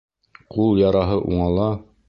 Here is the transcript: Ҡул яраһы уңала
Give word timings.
Ҡул 0.55 0.81
яраһы 0.83 1.21
уңала 1.29 1.73